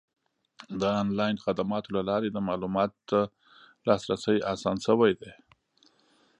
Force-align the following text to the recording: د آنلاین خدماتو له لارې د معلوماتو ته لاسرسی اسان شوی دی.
د 0.79 0.81
آنلاین 1.01 1.35
خدماتو 1.45 1.89
له 1.95 2.01
لارې 2.09 2.29
د 2.31 2.37
معلوماتو 2.47 2.99
ته 3.09 3.19
لاسرسی 3.87 4.37
اسان 4.53 4.77
شوی 4.85 5.13
دی. 5.21 5.31